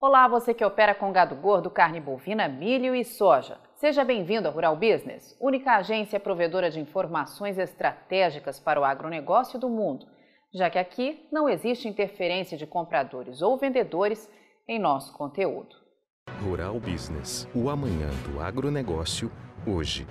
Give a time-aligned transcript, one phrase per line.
[0.00, 3.58] Olá, você que opera com gado gordo, carne bovina, milho e soja.
[3.74, 9.68] Seja bem-vindo ao Rural Business, única agência provedora de informações estratégicas para o agronegócio do
[9.68, 10.06] mundo,
[10.54, 14.30] já que aqui não existe interferência de compradores ou vendedores
[14.68, 15.74] em nosso conteúdo.
[16.44, 19.32] Rural Business, o amanhã do agronegócio,
[19.66, 20.06] hoje.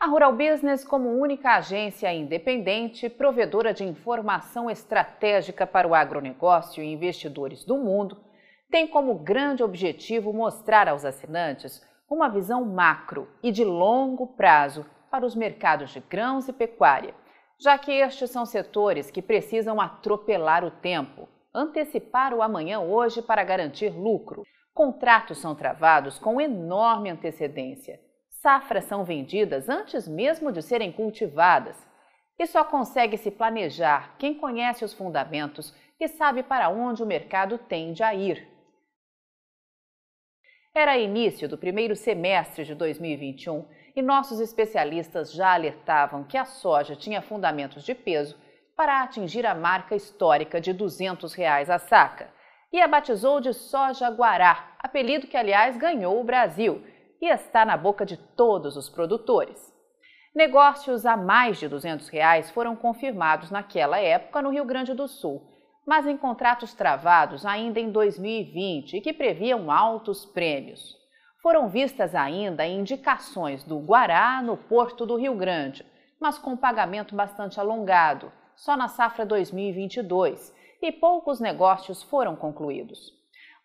[0.00, 6.92] A Rural Business, como única agência independente, provedora de informação estratégica para o agronegócio e
[6.92, 8.26] investidores do mundo,
[8.70, 15.24] tem como grande objetivo mostrar aos assinantes uma visão macro e de longo prazo para
[15.24, 17.14] os mercados de grãos e pecuária,
[17.58, 23.42] já que estes são setores que precisam atropelar o tempo, antecipar o amanhã hoje para
[23.42, 24.44] garantir lucro.
[24.74, 27.98] Contratos são travados com enorme antecedência.
[28.42, 31.76] Safras são vendidas antes mesmo de serem cultivadas.
[32.38, 37.58] E só consegue se planejar quem conhece os fundamentos e sabe para onde o mercado
[37.58, 38.57] tende a ir.
[40.74, 43.66] Era início do primeiro semestre de 2021
[43.96, 48.38] e nossos especialistas já alertavam que a soja tinha fundamentos de peso
[48.76, 52.32] para atingir a marca histórica de 200 reais a saca
[52.72, 56.84] e a batizou de soja guará, apelido que, aliás, ganhou o Brasil
[57.20, 59.58] e está na boca de todos os produtores.
[60.34, 65.42] Negócios a mais de 200 reais foram confirmados naquela época no Rio Grande do Sul,
[65.88, 70.94] mas em contratos travados ainda em 2020 e que previam altos prêmios.
[71.42, 75.86] Foram vistas ainda indicações do Guará no porto do Rio Grande,
[76.20, 83.17] mas com pagamento bastante alongado, só na safra 2022, e poucos negócios foram concluídos.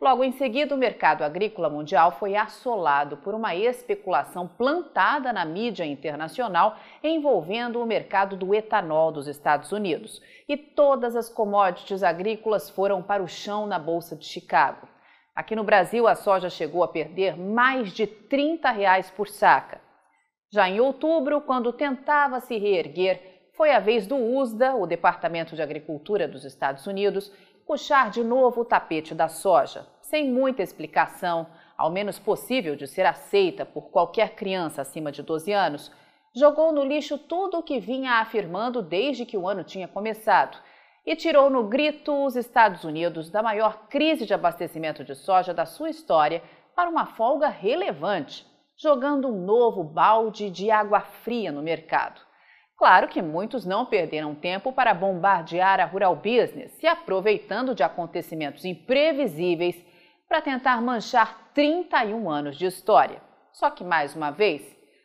[0.04, 5.86] Logo em seguida, o mercado agrícola mundial foi assolado por uma especulação plantada na mídia
[5.86, 10.22] internacional envolvendo o mercado do etanol dos Estados Unidos.
[10.46, 14.90] E todas as commodities agrícolas foram para o chão na Bolsa de Chicago.
[15.34, 19.80] Aqui no Brasil, a soja chegou a perder mais de 30 reais por saca.
[20.52, 23.22] Já em outubro, quando tentava se reerguer,
[23.56, 27.32] foi a vez do USDA, o Departamento de Agricultura dos Estados Unidos,
[27.66, 33.04] puxar de novo o tapete da soja, sem muita explicação, ao menos possível de ser
[33.04, 35.92] aceita por qualquer criança acima de 12 anos,
[36.36, 40.56] jogou no lixo tudo o que vinha afirmando desde que o ano tinha começado
[41.04, 45.66] e tirou no grito os Estados Unidos da maior crise de abastecimento de soja da
[45.66, 46.44] sua história
[46.76, 48.46] para uma folga relevante,
[48.78, 52.22] jogando um novo balde de água fria no mercado.
[52.78, 58.64] Claro que muitos não perderam tempo para bombardear a rural business, se aproveitando de acontecimentos
[58.64, 59.84] imprevisíveis
[60.28, 63.22] para tentar manchar 31 anos de história.
[63.52, 64.64] Só que, mais uma vez,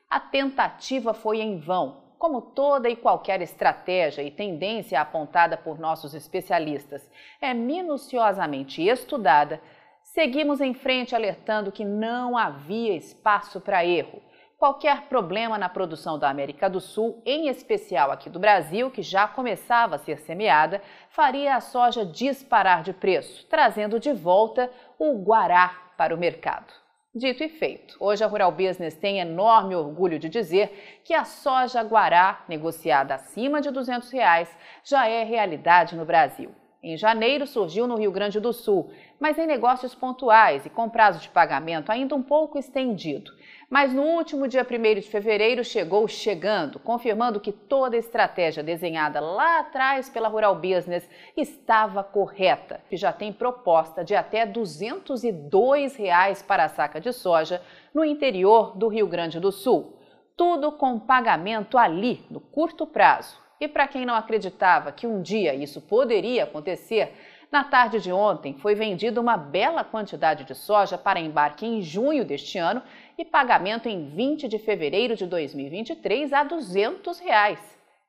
[0.08, 6.14] a tentativa foi em vão, como toda e qualquer estratégia e tendência apontada por nossos
[6.14, 7.08] especialistas.
[7.40, 9.60] É minuciosamente estudada,
[10.02, 14.22] seguimos em frente alertando que não havia espaço para erro
[14.58, 19.28] qualquer problema na produção da América do Sul, em especial aqui do Brasil, que já
[19.28, 25.92] começava a ser semeada, faria a soja disparar de preço, trazendo de volta o guará
[25.96, 26.72] para o mercado.
[27.14, 31.80] Dito e feito, hoje a Rural Business tem enorme orgulho de dizer que a soja
[31.82, 34.54] guará, negociada acima de 200 reais,
[34.84, 36.50] já é realidade no Brasil.
[36.82, 41.20] Em janeiro surgiu no Rio Grande do Sul, mas em negócios pontuais e com prazo
[41.20, 43.32] de pagamento ainda um pouco estendido.
[43.70, 49.20] Mas no último dia 1 de fevereiro chegou chegando, confirmando que toda a estratégia desenhada
[49.20, 51.06] lá atrás pela Rural Business
[51.36, 57.60] estava correta, que já tem proposta de até 202 reais para a saca de soja
[57.92, 59.98] no interior do Rio Grande do Sul.
[60.34, 63.38] Tudo com pagamento ali, no curto prazo.
[63.60, 67.12] E para quem não acreditava que um dia isso poderia acontecer,
[67.50, 72.24] na tarde de ontem, foi vendida uma bela quantidade de soja para embarque em junho
[72.24, 72.82] deste ano
[73.16, 77.58] e pagamento em 20 de fevereiro de 2023 a 200 reais.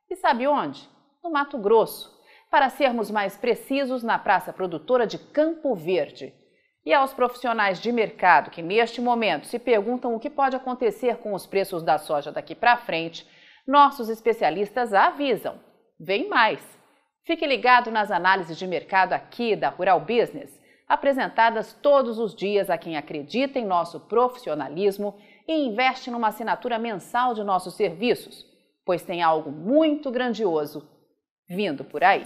[0.09, 0.89] E sabe onde?
[1.23, 2.19] No Mato Grosso.
[2.51, 6.33] Para sermos mais precisos, na Praça Produtora de Campo Verde.
[6.85, 11.33] E aos profissionais de mercado que neste momento se perguntam o que pode acontecer com
[11.33, 13.25] os preços da soja daqui para frente,
[13.67, 15.59] nossos especialistas avisam:
[15.99, 16.78] vem mais.
[17.25, 22.77] Fique ligado nas análises de mercado aqui da Rural Business, apresentadas todos os dias a
[22.77, 25.15] quem acredita em nosso profissionalismo
[25.47, 28.45] e investe numa assinatura mensal de nossos serviços,
[28.85, 30.89] pois tem algo muito grandioso
[31.47, 32.25] vindo por aí.